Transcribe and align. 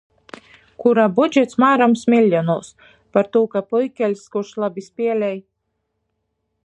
Kura 0.83 1.03
budžets 1.19 1.59
māroms 1.63 2.05
miļjonūs. 2.13 2.71
Partū 3.17 3.43
ka 3.53 3.63
puikeļs, 3.71 4.27
kurs 4.37 4.57
labi 4.65 4.87
spielej 4.87 5.39